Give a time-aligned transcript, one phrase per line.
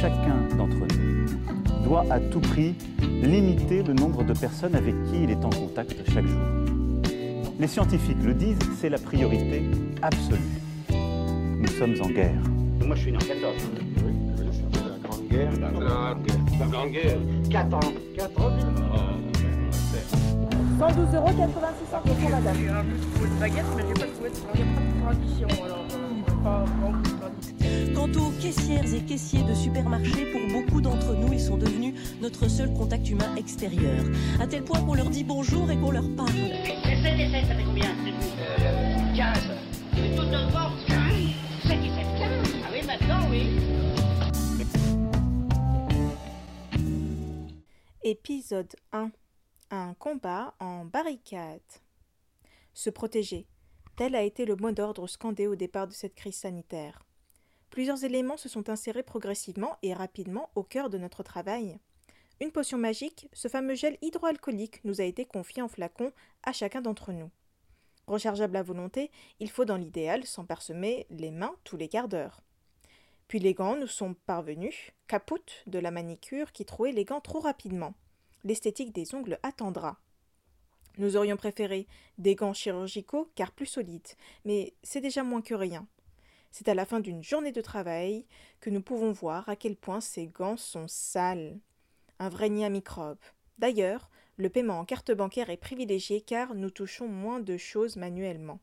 [0.00, 5.30] chacun d'entre nous doit à tout prix limiter le nombre de personnes avec qui il
[5.30, 6.40] est en contact chaque jour.
[7.58, 9.64] Les scientifiques le disent, c'est la priorité
[10.02, 10.38] absolue.
[10.90, 12.40] Nous sommes en guerre.
[12.86, 13.54] Moi, je suis né en 14.
[14.74, 15.50] La Grande Guerre.
[15.60, 16.38] La Grande Guerre.
[16.60, 17.18] La Grande Guerre.
[17.50, 17.80] 4 ans.
[18.16, 18.52] 4 ans.
[20.78, 22.56] 112 euros 86 centimes, madame.
[22.56, 22.84] J'ai un
[23.18, 25.48] peu de baguette, mais j'ai pas trouvé de, il y a pas de tradition.
[25.64, 27.57] Alors, euh, pas.
[27.94, 32.48] Quant aux caissières et caissiers de supermarchés, pour beaucoup d'entre nous, ils sont devenus notre
[32.48, 34.04] seul contact humain extérieur.
[34.40, 36.30] À tel point qu'on leur dit bonjour et qu'on leur parle.
[36.30, 39.38] Et 7 et 7, ça fait combien euh, 15.
[39.94, 40.96] C'est toute notre force 15.
[41.62, 42.54] 7 et 7, 15.
[42.64, 43.68] Ah oui, maintenant, oui.
[48.02, 49.10] Épisode 1
[49.70, 51.60] Un combat en barricade.
[52.74, 53.46] Se protéger.
[53.96, 57.07] Tel a été le mot d'ordre scandé au départ de cette crise sanitaire.
[57.70, 61.78] Plusieurs éléments se sont insérés progressivement et rapidement au cœur de notre travail.
[62.40, 66.12] Une potion magique, ce fameux gel hydroalcoolique nous a été confié en flacon
[66.44, 67.30] à chacun d'entre nous.
[68.06, 72.42] Rechargeable à volonté, il faut dans l'idéal s'en parsemer les mains tous les quarts d'heure.
[73.26, 77.40] Puis les gants nous sont parvenus, capoute de la manicure qui trouait les gants trop
[77.40, 77.92] rapidement.
[78.44, 79.98] L'esthétique des ongles attendra.
[80.96, 84.08] Nous aurions préféré des gants chirurgicaux car plus solides,
[84.44, 85.86] mais c'est déjà moins que rien.
[86.50, 88.24] C'est à la fin d'une journée de travail
[88.60, 91.58] que nous pouvons voir à quel point ces gants sont sales.
[92.18, 93.18] Un vrai nid à microbes.
[93.58, 98.60] D'ailleurs, le paiement en carte bancaire est privilégié car nous touchons moins de choses manuellement.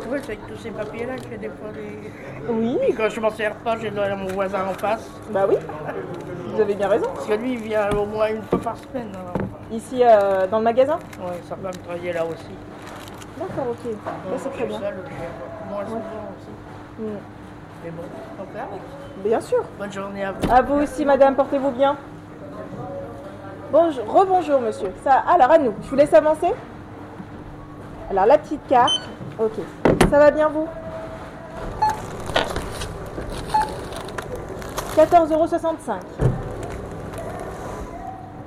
[0.00, 2.52] Tu vois, c'est avec tous ces papiers-là que je fais des fois des.
[2.52, 5.08] Oui, quand je m'en sers pas, donne à mon voisin en face.
[5.30, 5.56] bah oui,
[6.46, 7.06] vous avez bien raison.
[7.14, 9.14] Parce que lui, il vient au moins une fois par semaine.
[9.14, 9.34] alors.
[9.72, 10.98] Ici, euh, dans le magasin?
[11.18, 12.52] Ouais, sa femme travaillait là aussi.
[13.38, 13.92] D'accord, ok.
[14.04, 14.78] Ça, c'est très bien.
[14.78, 16.50] moins souvent aussi.
[16.98, 17.18] Mm.
[17.84, 18.02] Mais bon,
[18.38, 18.80] on fait avec.
[19.24, 19.64] Bien sûr.
[19.78, 20.52] Bonne journée à vous.
[20.52, 21.96] À vous aussi, madame, portez-vous bien.
[23.72, 24.92] Bonjour, rebonjour, monsieur.
[25.02, 26.52] Ça, alors, à nous, je vous laisse avancer.
[28.10, 28.92] Alors, la petite carte.
[29.38, 29.54] Ok.
[30.10, 30.68] Ça va bien, vous?
[34.96, 35.48] 14,65 euros.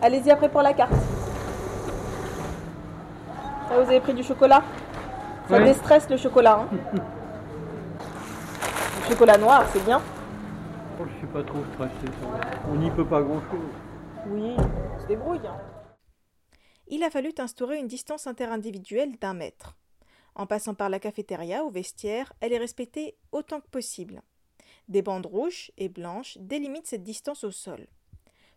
[0.00, 0.92] Allez-y après pour la carte.
[3.70, 4.62] Vous avez pris du chocolat
[5.48, 5.64] Ça Oui.
[5.64, 6.60] déstresse le chocolat.
[6.60, 6.68] hein.
[8.98, 10.00] le chocolat noir, c'est bien.
[11.00, 12.06] Oh, je suis pas trop stressé.
[12.70, 13.70] On n'y peut pas grand-chose.
[14.28, 15.46] Oui, on se débrouille.
[15.46, 15.56] hein.
[16.88, 19.76] Il a fallu instaurer une distance interindividuelle d'un mètre.
[20.34, 24.22] En passant par la cafétéria au vestiaire, elle est respectée autant que possible.
[24.88, 27.86] Des bandes rouges et blanches délimitent cette distance au sol.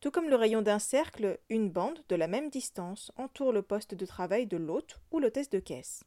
[0.00, 3.94] Tout comme le rayon d'un cercle, une bande de la même distance entoure le poste
[3.94, 6.04] de travail de l'hôte ou l'hôtesse de caisse.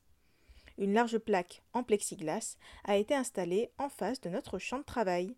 [0.77, 5.35] Une large plaque en plexiglas a été installée en face de notre champ de travail.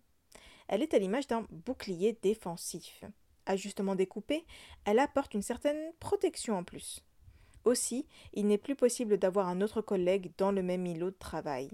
[0.68, 3.04] Elle est à l'image d'un bouclier défensif
[3.46, 4.44] ajustement découpé,
[4.84, 7.00] elle apporte une certaine protection en plus.
[7.64, 11.70] Aussi, il n'est plus possible d'avoir un autre collègue dans le même îlot de travail.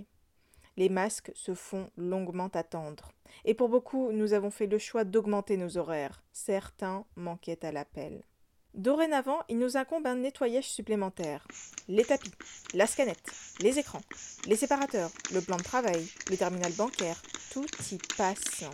[0.80, 3.12] Les masques se font longuement attendre.
[3.44, 6.22] Et pour beaucoup, nous avons fait le choix d'augmenter nos horaires.
[6.32, 8.24] Certains manquaient à l'appel.
[8.72, 11.46] Dorénavant, il nous incombe un nettoyage supplémentaire.
[11.86, 12.30] Les tapis,
[12.72, 13.30] la scanette,
[13.60, 14.00] les écrans,
[14.46, 17.20] les séparateurs, le plan de travail, le terminal bancaire,
[17.52, 18.64] tout y passe.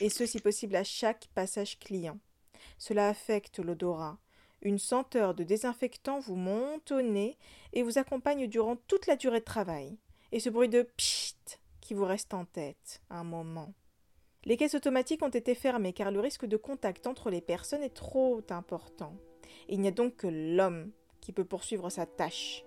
[0.00, 2.20] Et ce, si possible, à chaque passage client.
[2.78, 4.20] Cela affecte l'odorat.
[4.62, 7.36] Une senteur de désinfectant vous monte au nez
[7.72, 9.98] et vous accompagne durant toute la durée de travail.
[10.32, 11.34] Et ce bruit de pchit
[11.80, 13.72] qui vous reste en tête un moment.
[14.44, 17.94] Les caisses automatiques ont été fermées car le risque de contact entre les personnes est
[17.94, 19.14] trop important.
[19.68, 22.64] Il n'y a donc que l'homme qui peut poursuivre sa tâche,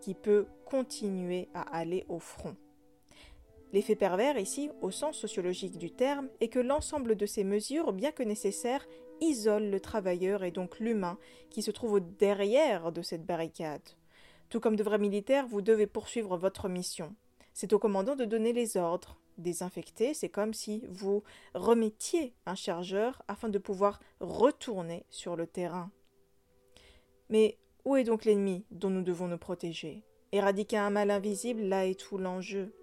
[0.00, 2.56] qui peut continuer à aller au front.
[3.72, 8.10] L'effet pervers ici, au sens sociologique du terme, est que l'ensemble de ces mesures, bien
[8.10, 8.86] que nécessaires,
[9.20, 11.18] isole le travailleur et donc l'humain
[11.50, 13.82] qui se trouve derrière de cette barricade.
[14.50, 17.14] Tout comme de vrais militaires, vous devez poursuivre votre mission.
[17.54, 19.16] C'est au commandant de donner les ordres.
[19.38, 21.22] Désinfecter, c'est comme si vous
[21.54, 25.90] remettiez un chargeur afin de pouvoir retourner sur le terrain.
[27.30, 30.02] Mais où est donc l'ennemi dont nous devons nous protéger?
[30.32, 32.74] Éradiquer un mal invisible, là est tout l'enjeu.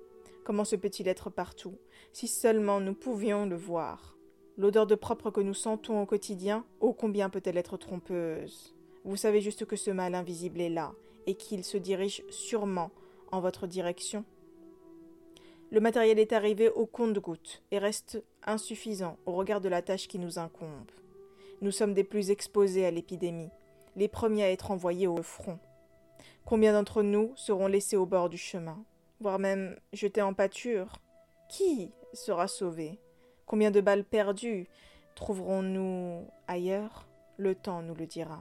[0.45, 1.77] Comment se peut-il être partout
[2.13, 4.17] Si seulement nous pouvions le voir?
[4.57, 8.73] L'odeur de propre que nous sentons au quotidien, ô combien peut-elle être trompeuse?
[9.03, 10.93] Vous savez juste que ce mal invisible est là,
[11.27, 12.89] et qu'il se dirige sûrement
[13.31, 14.25] en votre direction.
[15.69, 20.17] Le matériel est arrivé au compte-gouttes et reste insuffisant au regard de la tâche qui
[20.17, 20.89] nous incombe.
[21.61, 23.49] Nous sommes des plus exposés à l'épidémie,
[23.97, 25.59] les premiers à être envoyés au front.
[26.45, 28.81] Combien d'entre nous seront laissés au bord du chemin,
[29.19, 30.93] voire même jetés en pâture?
[31.49, 32.99] Qui sera sauvé?
[33.45, 34.67] Combien de balles perdues
[35.15, 37.07] trouverons-nous ailleurs?
[37.37, 38.39] Le temps nous le dira.